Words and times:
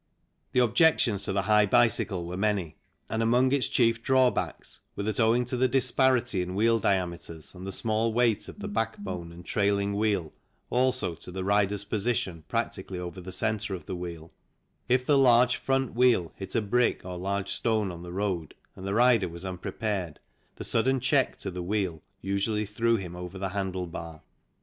The 0.53 0.61
objections 0.61 1.25
to 1.25 1.31
the 1.31 1.43
high 1.43 1.67
bicycle 1.67 2.25
were 2.25 2.35
many, 2.35 2.75
and 3.07 3.21
among 3.21 3.51
its 3.51 3.67
chief 3.67 4.01
drawbacks 4.01 4.79
were 4.95 5.03
that 5.03 5.19
owing 5.19 5.45
to 5.45 5.55
the 5.57 5.67
disparity 5.67 6.41
in 6.41 6.55
wheel 6.55 6.79
diameters 6.79 7.53
and 7.53 7.67
the 7.67 7.71
small 7.71 8.11
weight 8.11 8.47
of 8.49 8.57
the 8.57 8.67
backbone 8.67 9.31
and 9.31 9.45
trailing 9.45 9.95
wheel, 9.95 10.33
also 10.71 11.13
to 11.13 11.29
the 11.31 11.43
rider's 11.43 11.85
position 11.85 12.45
practically 12.47 12.97
over 12.97 13.21
the 13.21 13.31
centre 13.31 13.75
of 13.75 13.85
the 13.85 13.95
wheel, 13.95 14.31
if 14.89 15.05
the 15.05 15.19
large 15.19 15.57
front 15.57 15.93
wheel 15.93 16.31
hit 16.35 16.55
a 16.55 16.63
brick 16.63 17.05
or 17.05 17.15
large 17.19 17.49
stone 17.49 17.91
on 17.91 18.01
the 18.01 18.11
road, 18.11 18.55
and 18.75 18.87
the 18.87 18.95
rider 18.95 19.29
was 19.29 19.45
unprepared, 19.45 20.19
the 20.55 20.63
sudden 20.63 20.99
check 20.99 21.37
to 21.37 21.51
the 21.51 21.61
wheel 21.61 22.01
usually 22.21 22.65
threw 22.65 22.95
him 22.95 23.15
over 23.15 23.37
the 23.37 23.49
handlebar. 23.49 24.21